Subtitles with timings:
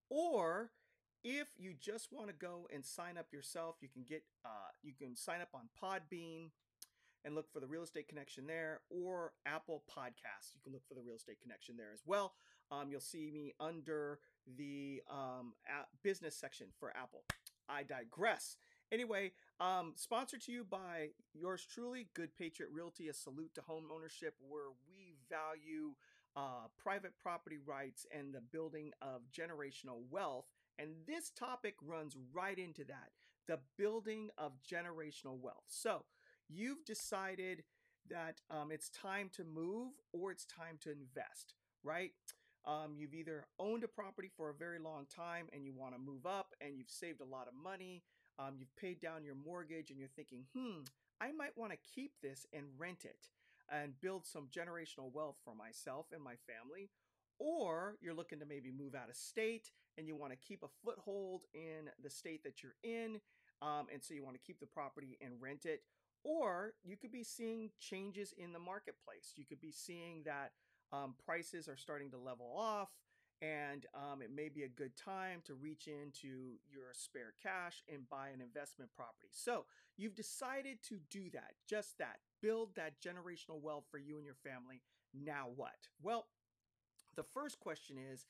[0.10, 0.72] Or
[1.24, 4.94] if you just want to go and sign up yourself, you can get uh, you
[4.94, 6.52] can sign up on Podbean
[7.26, 10.54] and look for the Real Estate Connection there, or Apple Podcasts.
[10.54, 12.34] You can look for the Real Estate Connection there as well.
[12.72, 14.20] Um, you'll see me under
[14.58, 15.54] the um,
[16.04, 17.24] business section for Apple.
[17.68, 18.58] I digress.
[18.92, 23.86] Anyway, um, sponsored to you by yours truly, Good Patriot Realty, a salute to home
[23.94, 25.96] ownership, where we value
[26.36, 30.46] uh, private property rights and the building of generational wealth.
[30.78, 33.10] And this topic runs right into that
[33.48, 35.66] the building of generational wealth.
[35.68, 36.04] So,
[36.50, 37.64] you've decided
[38.10, 42.12] that um, it's time to move or it's time to invest, right?
[42.66, 46.00] Um, you've either owned a property for a very long time and you want to
[46.00, 48.04] move up and you've saved a lot of money,
[48.40, 50.82] um, you've paid down your mortgage and you're thinking, hmm,
[51.22, 53.30] I might want to keep this and rent it
[53.72, 56.90] and build some generational wealth for myself and my family.
[57.38, 60.68] Or you're looking to maybe move out of state and you want to keep a
[60.84, 63.20] foothold in the state that you're in.
[63.62, 65.82] Um, and so you want to keep the property and rent it.
[66.26, 69.34] Or you could be seeing changes in the marketplace.
[69.36, 70.52] You could be seeing that
[70.92, 72.90] um, prices are starting to level off
[73.42, 78.10] and um, it may be a good time to reach into your spare cash and
[78.10, 79.30] buy an investment property.
[79.32, 79.66] So
[79.98, 84.36] you've decided to do that, just that, build that generational wealth for you and your
[84.36, 84.82] family.
[85.14, 85.76] Now what?
[86.02, 86.26] Well,
[87.16, 88.26] the first question is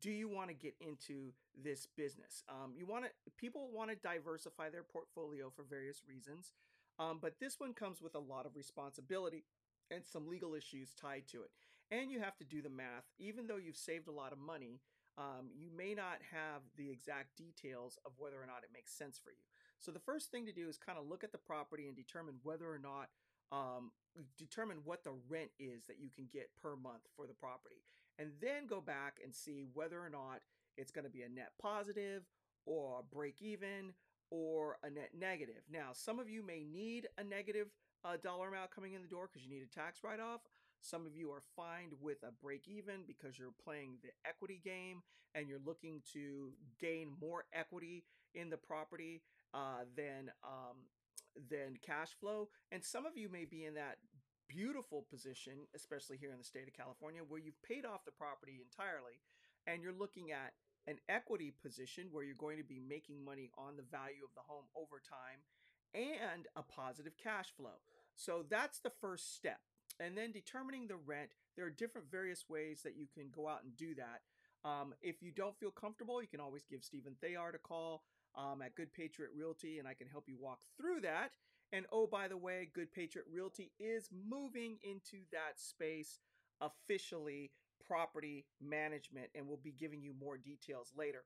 [0.00, 3.96] do you want to get into this business um, you want to people want to
[3.96, 6.52] diversify their portfolio for various reasons
[6.98, 9.44] um, but this one comes with a lot of responsibility
[9.90, 11.50] and some legal issues tied to it
[11.90, 13.04] and you have to do the math.
[13.18, 14.80] Even though you've saved a lot of money
[15.16, 19.18] um, you may not have the exact details of whether or not it makes sense
[19.22, 19.46] for you.
[19.78, 22.36] So the first thing to do is kind of look at the property and determine
[22.42, 23.10] whether or not
[23.52, 23.92] um,
[24.38, 27.82] determine what the rent is that you can get per month for the property
[28.18, 30.40] and then go back and see whether or not
[30.76, 32.22] it's going to be a net positive
[32.66, 33.92] or break even
[34.30, 35.62] or a net negative.
[35.70, 37.68] Now, some of you may need a negative
[38.04, 40.40] uh, dollar amount coming in the door because you need a tax write off.
[40.80, 45.02] Some of you are fine with a break even because you're playing the equity game
[45.34, 48.04] and you're looking to gain more equity
[48.34, 49.22] in the property
[49.54, 50.76] uh, than um,
[51.50, 52.48] than cash flow.
[52.70, 53.96] And some of you may be in that
[54.48, 58.60] beautiful position, especially here in the state of California, where you've paid off the property
[58.60, 59.20] entirely
[59.66, 60.52] and you're looking at
[60.86, 64.42] an equity position where you're going to be making money on the value of the
[64.46, 65.40] home over time
[65.94, 67.80] and a positive cash flow.
[68.16, 69.60] So that's the first step.
[70.00, 73.62] And then determining the rent, there are different various ways that you can go out
[73.62, 74.22] and do that.
[74.68, 78.02] Um, if you don't feel comfortable, you can always give Stephen Theard a call
[78.34, 81.32] um, at Good Patriot Realty, and I can help you walk through that.
[81.72, 86.20] And oh, by the way, Good Patriot Realty is moving into that space
[86.60, 87.50] officially,
[87.86, 91.24] property management, and we'll be giving you more details later.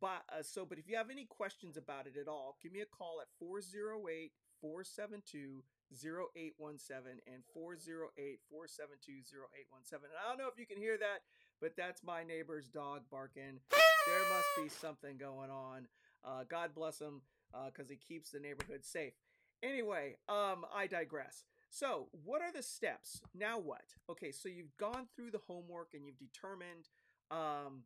[0.00, 2.80] But uh, so, but if you have any questions about it at all, give me
[2.80, 10.10] a call at 408 472 0817 and 408 472 0817.
[10.10, 11.26] And I don't know if you can hear that,
[11.60, 13.58] but that's my neighbor's dog barking.
[14.06, 15.88] There must be something going on.
[16.24, 17.22] Uh, God bless him
[17.66, 19.14] because he keeps the neighborhood safe.
[19.62, 21.44] Anyway, um, I digress.
[21.70, 23.22] So, what are the steps?
[23.32, 23.84] Now what?
[24.10, 26.88] Okay, so you've gone through the homework and you've determined
[27.30, 27.84] um,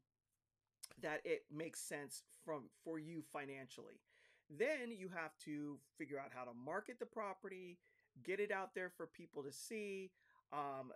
[1.03, 4.01] that it makes sense from for you financially.
[4.49, 7.79] Then you have to figure out how to market the property,
[8.25, 10.11] get it out there for people to see,
[10.53, 10.91] um,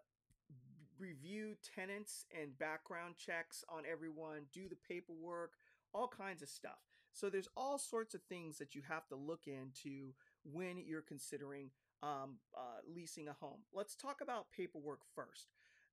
[0.98, 5.52] review tenants and background checks on everyone, do the paperwork,
[5.92, 6.78] all kinds of stuff.
[7.12, 11.70] So there's all sorts of things that you have to look into when you're considering
[12.02, 13.60] um, uh, leasing a home.
[13.72, 15.48] Let's talk about paperwork first.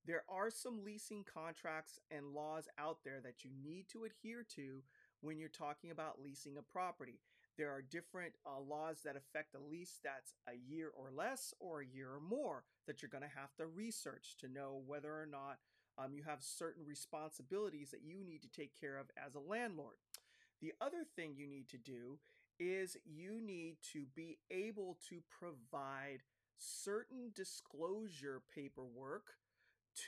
[0.05, 4.83] There are some leasing contracts and laws out there that you need to adhere to
[5.21, 7.19] when you're talking about leasing a property.
[7.57, 11.81] There are different uh, laws that affect a lease that's a year or less or
[11.81, 15.25] a year or more that you're going to have to research to know whether or
[15.25, 15.57] not
[15.97, 19.95] um, you have certain responsibilities that you need to take care of as a landlord.
[20.61, 22.19] The other thing you need to do
[22.59, 26.19] is you need to be able to provide
[26.57, 29.35] certain disclosure paperwork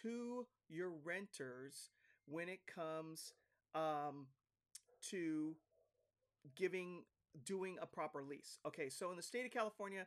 [0.02, 1.90] to your renters
[2.26, 3.34] when it comes
[3.76, 4.28] um,
[5.10, 5.56] to
[6.56, 7.04] giving
[7.46, 8.60] doing a proper lease.
[8.66, 10.06] Okay, so in the state of California,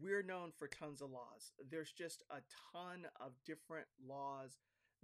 [0.00, 1.52] we're known for tons of laws.
[1.70, 2.40] There's just a
[2.72, 4.58] ton of different laws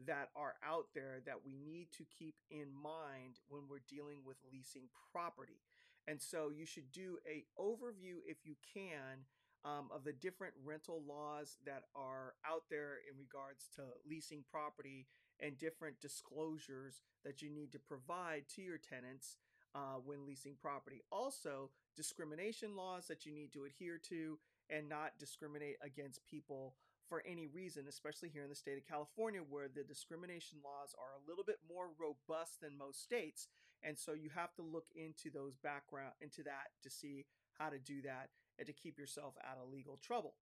[0.07, 4.37] that are out there that we need to keep in mind when we're dealing with
[4.53, 5.61] leasing property.
[6.09, 9.25] And so you should do a overview if you can
[9.65, 15.07] um, of the different rental laws that are out there in regards to leasing property
[15.41, 19.37] and different disclosures that you need to provide to your tenants
[19.75, 21.03] uh, when leasing property.
[21.11, 24.39] Also, discrimination laws that you need to adhere to
[24.69, 26.75] and not discriminate against people
[27.09, 31.19] for any reason, especially here in the state of California, where the discrimination laws are
[31.19, 33.49] a little bit more robust than most states.
[33.83, 37.25] And so you have to look into those background, into that to see
[37.59, 40.35] how to do that and to keep yourself out of legal trouble.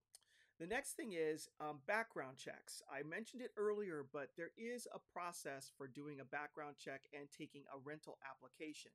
[0.59, 2.83] The next thing is um, background checks.
[2.93, 7.29] I mentioned it earlier, but there is a process for doing a background check and
[7.31, 8.93] taking a rental application.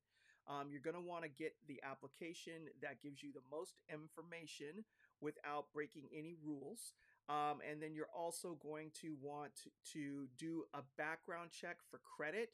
[0.48, 4.86] Um, you're going to want to get the application that gives you the most information
[5.22, 6.94] without breaking any rules.
[7.28, 12.52] Um, and then you're also going to want to do a background check for credit,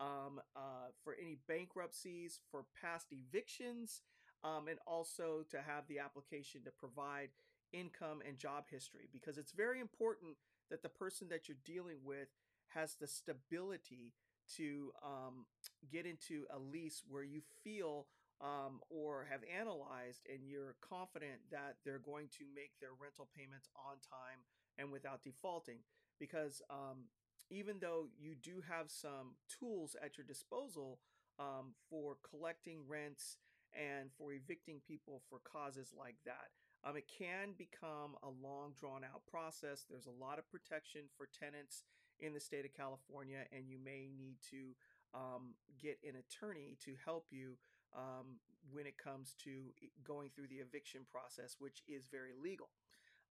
[0.00, 4.02] um, uh, for any bankruptcies, for past evictions,
[4.44, 7.30] um, and also to have the application to provide
[7.72, 10.36] income and job history because it's very important
[10.70, 12.28] that the person that you're dealing with
[12.68, 14.12] has the stability
[14.56, 15.46] to um,
[15.90, 18.06] get into a lease where you feel
[18.40, 23.68] um, or have analyzed and you're confident that they're going to make their rental payments
[23.74, 24.42] on time
[24.78, 25.78] and without defaulting.
[26.20, 27.08] Because um,
[27.50, 30.98] even though you do have some tools at your disposal
[31.38, 33.36] um, for collecting rents
[33.74, 36.50] and for evicting people for causes like that,
[36.84, 39.84] um, it can become a long, drawn out process.
[39.88, 41.82] There's a lot of protection for tenants
[42.20, 44.74] in the state of California, and you may need to
[45.14, 47.56] um, get an attorney to help you
[47.96, 48.38] um,
[48.72, 49.72] when it comes to
[50.04, 52.68] going through the eviction process, which is very legal.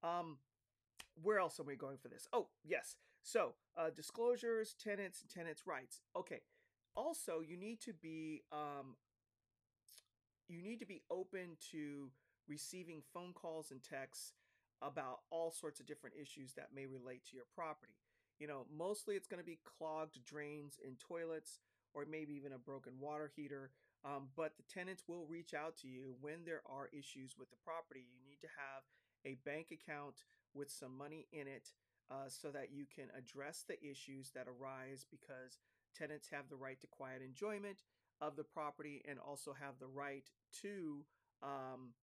[0.03, 0.37] Um,
[1.21, 2.27] where else are we going for this?
[2.33, 2.97] Oh, yes.
[3.23, 6.01] So, uh, disclosures, tenants, and tenants' rights.
[6.15, 6.41] Okay.
[6.95, 8.95] Also, you need to be um,
[10.47, 12.11] you need to be open to
[12.47, 14.33] receiving phone calls and texts
[14.81, 17.95] about all sorts of different issues that may relate to your property.
[18.39, 21.59] You know, mostly it's going to be clogged drains and toilets
[21.93, 23.71] or maybe even a broken water heater.
[24.03, 27.63] Um, but the tenants will reach out to you when there are issues with the
[27.63, 28.01] property.
[28.01, 28.83] You need to have
[29.25, 31.71] a bank account with some money in it
[32.11, 35.57] uh, so that you can address the issues that arise because
[35.97, 37.83] tenants have the right to quiet enjoyment
[38.21, 40.29] of the property and also have the right
[40.61, 41.05] to
[41.41, 41.93] um,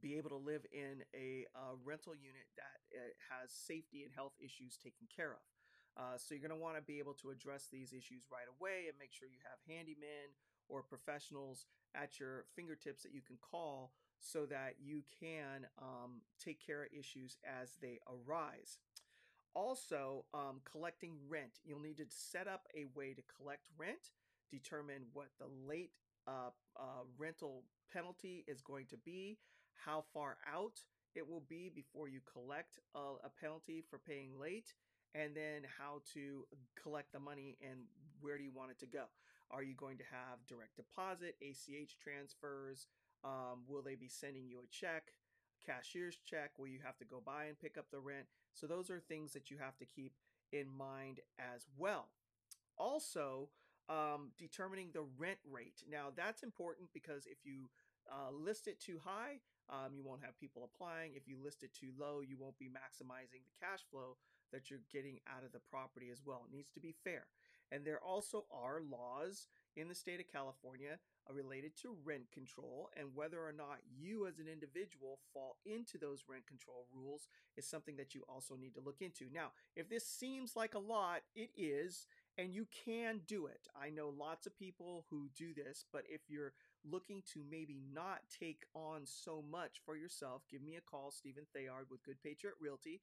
[0.00, 4.34] be able to live in a, a rental unit that uh, has safety and health
[4.38, 5.44] issues taken care of.
[5.98, 8.86] Uh, so you're going to want to be able to address these issues right away
[8.86, 10.30] and make sure you have handymen
[10.70, 16.64] or professionals at your fingertips that you can call so that you can um, take
[16.64, 18.78] care of issues as they arise.
[19.54, 21.58] Also, um, collecting rent.
[21.64, 24.12] You'll need to set up a way to collect rent,
[24.50, 25.90] determine what the late
[26.28, 29.38] uh, uh, rental penalty is going to be,
[29.74, 30.80] how far out
[31.14, 34.74] it will be before you collect a, a penalty for paying late,
[35.14, 36.46] and then how to
[36.80, 37.80] collect the money and
[38.20, 39.04] where do you want it to go.
[39.50, 42.86] Are you going to have direct deposit, ACH transfers?
[43.24, 45.12] Um, will they be sending you a check,
[45.64, 46.52] cashier's check?
[46.58, 48.26] Will you have to go by and pick up the rent?
[48.54, 50.12] So, those are things that you have to keep
[50.52, 52.08] in mind as well.
[52.76, 53.48] also
[53.88, 55.82] um, determining the rent rate.
[55.90, 57.68] Now, that's important because if you
[58.10, 61.12] uh, list it too high, um, you won't have people applying.
[61.14, 64.16] If you list it too low, you won't be maximizing the cash flow
[64.52, 66.44] that you're getting out of the property as well.
[66.48, 67.26] It needs to be fair.
[67.70, 69.46] And there also are laws
[69.76, 70.98] in the state of California
[71.34, 76.24] related to rent control, and whether or not you as an individual fall into those
[76.28, 79.26] rent control rules is something that you also need to look into.
[79.32, 82.06] Now, if this seems like a lot, it is,
[82.38, 83.68] and you can do it.
[83.80, 86.52] I know lots of people who do this, but if you're
[86.90, 91.44] looking to maybe not take on so much for yourself, give me a call, Stephen
[91.52, 93.00] Theard with Good Patriot Realty.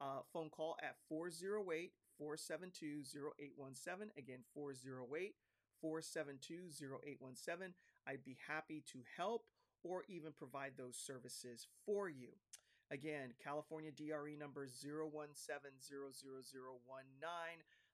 [0.00, 3.02] Uh, phone call at 408 472
[3.38, 4.10] 0817.
[4.16, 5.34] Again, 408
[5.80, 7.74] 472 0817.
[8.06, 9.44] I'd be happy to help
[9.82, 12.28] or even provide those services for you.
[12.90, 15.30] Again, California DRE number 0170019,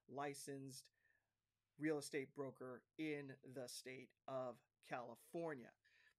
[0.08, 0.84] licensed
[1.78, 4.56] real estate broker in the state of
[4.88, 5.68] California.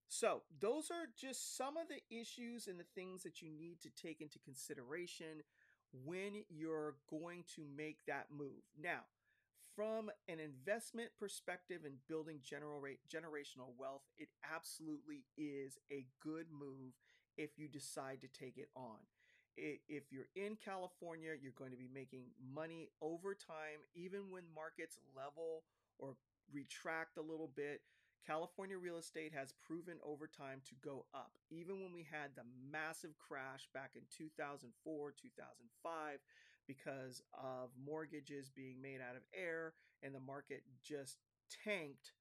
[0.09, 3.89] So, those are just some of the issues and the things that you need to
[3.89, 5.43] take into consideration
[6.05, 8.63] when you're going to make that move.
[8.81, 9.01] Now,
[9.77, 16.47] from an investment perspective and building general rate, generational wealth, it absolutely is a good
[16.51, 16.97] move
[17.37, 18.97] if you decide to take it on.
[19.55, 24.97] If you're in California, you're going to be making money over time, even when markets
[25.15, 25.63] level
[25.99, 26.15] or
[26.51, 27.81] retract a little bit.
[28.25, 31.31] California real estate has proven over time to go up.
[31.49, 36.19] Even when we had the massive crash back in 2004, 2005,
[36.67, 41.17] because of mortgages being made out of air and the market just
[41.63, 42.11] tanked,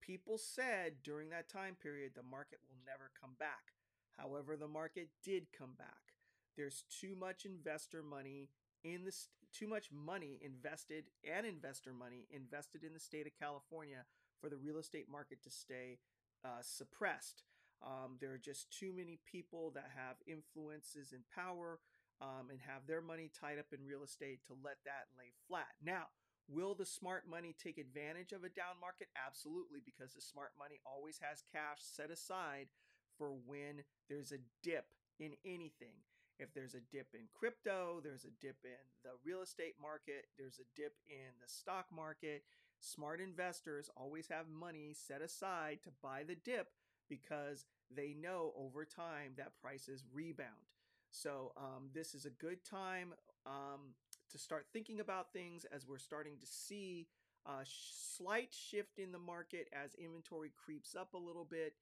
[0.00, 3.74] people said during that time period the market will never come back.
[4.16, 6.14] However, the market did come back.
[6.56, 8.50] There's too much investor money
[8.84, 14.04] in this too much money invested and investor money invested in the state of California
[14.40, 15.98] for the real estate market to stay
[16.44, 17.44] uh, suppressed.
[17.84, 21.80] Um, there are just too many people that have influences and power
[22.22, 25.74] um, and have their money tied up in real estate to let that lay flat.
[25.82, 26.06] Now,
[26.46, 29.08] will the smart money take advantage of a down market?
[29.18, 32.70] Absolutely, because the smart money always has cash set aside
[33.18, 35.98] for when there's a dip in anything.
[36.38, 40.58] If there's a dip in crypto, there's a dip in the real estate market, there's
[40.58, 42.42] a dip in the stock market,
[42.80, 46.68] smart investors always have money set aside to buy the dip
[47.08, 50.72] because they know over time that prices rebound.
[51.12, 53.12] So, um, this is a good time
[53.44, 53.94] um,
[54.30, 57.06] to start thinking about things as we're starting to see
[57.46, 61.74] a slight shift in the market as inventory creeps up a little bit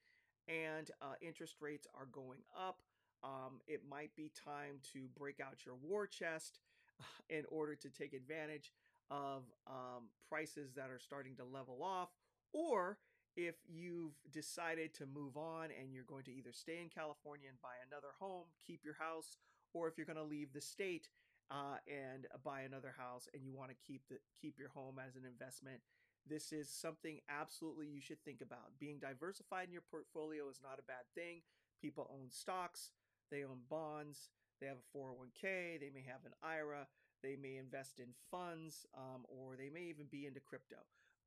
[0.48, 2.80] and uh, interest rates are going up.
[3.22, 6.58] Um, it might be time to break out your war chest
[7.30, 8.72] in order to take advantage
[9.12, 12.08] of um, prices that are starting to level off,
[12.52, 12.98] or
[13.36, 17.60] if you've decided to move on and you're going to either stay in California and
[17.62, 19.36] buy another home, keep your house,
[19.72, 21.08] or if you're going to leave the state
[21.50, 25.16] uh, and buy another house and you want to keep the keep your home as
[25.16, 25.80] an investment,
[26.28, 28.78] this is something absolutely you should think about.
[28.78, 31.42] Being diversified in your portfolio is not a bad thing.
[31.80, 32.90] People own stocks,
[33.30, 34.28] they own bonds,
[34.60, 36.86] they have a 401k, they may have an IRA.
[37.22, 40.76] They may invest in funds, um, or they may even be into crypto.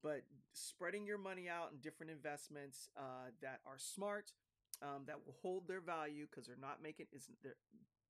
[0.04, 4.34] But spreading your money out in different investments uh, that are smart,
[4.82, 7.56] um, that will hold their value because they're not making is there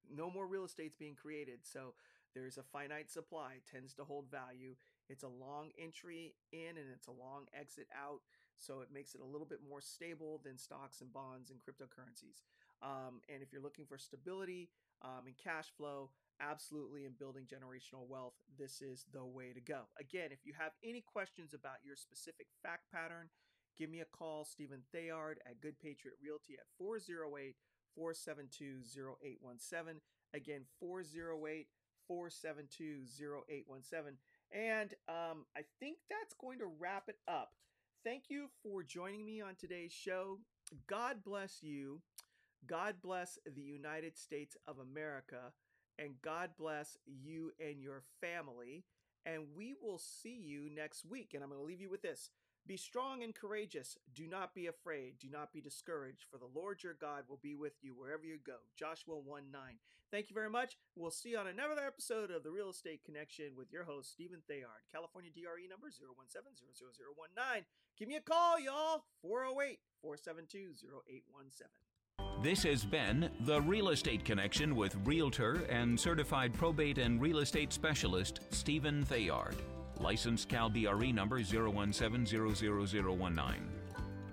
[0.10, 1.60] no more real estate's being created.
[1.62, 1.94] So
[2.34, 4.76] there's a finite supply, tends to hold value.
[5.10, 8.22] It's a long entry in and it's a long exit out.
[8.58, 12.42] So it makes it a little bit more stable than stocks and bonds and cryptocurrencies.
[12.82, 14.70] Um, and if you're looking for stability
[15.02, 16.10] um, and cash flow,
[16.40, 19.82] absolutely in building generational wealth, this is the way to go.
[20.00, 23.30] Again, if you have any questions about your specific fact pattern,
[23.78, 27.56] give me a call, Stephen Theard at Good Patriot Realty at 408
[27.96, 30.02] 472 0817.
[30.34, 31.68] Again, 408
[32.08, 33.06] 472
[33.58, 34.18] 0817.
[34.52, 37.52] And um, I think that's going to wrap it up.
[38.04, 40.40] Thank you for joining me on today's show.
[40.88, 42.02] God bless you.
[42.68, 45.52] God bless the United States of America
[46.00, 48.84] and God bless you and your family.
[49.26, 51.32] And we will see you next week.
[51.34, 52.30] And I'm going to leave you with this
[52.68, 53.98] Be strong and courageous.
[54.14, 55.20] Do not be afraid.
[55.20, 58.38] Do not be discouraged, for the Lord your God will be with you wherever you
[58.46, 58.58] go.
[58.78, 59.62] Joshua 1 9.
[60.12, 60.78] Thank you very much.
[60.96, 64.44] We'll see you on another episode of The Real Estate Connection with your host, Stephen
[64.48, 67.66] Theard, California DRE number 017
[67.98, 69.06] Give me a call, y'all.
[69.24, 70.76] 408 472
[71.10, 71.93] 0817.
[72.44, 77.72] This has been The Real Estate Connection with Realtor and Certified Probate and Real Estate
[77.72, 79.56] Specialist Stephen Theard.
[80.02, 83.54] Licensed Cal BRE number 017000019.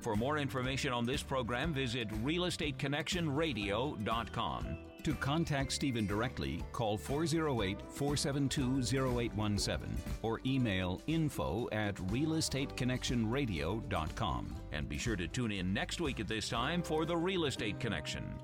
[0.00, 4.89] For more information on this program, visit realestateconnectionradio.com.
[5.04, 14.56] To contact Stephen directly, call 408 472 0817 or email info at realestateconnectionradio.com.
[14.72, 17.80] And be sure to tune in next week at this time for The Real Estate
[17.80, 18.34] Connection.